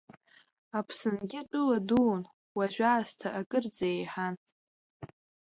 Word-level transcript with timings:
Аԥсынгьы 0.77 1.39
тәыла 1.49 1.79
дуун, 1.87 2.21
уажәаасҭа 2.57 3.29
акырӡа 3.39 3.87
еиҳан. 3.95 4.35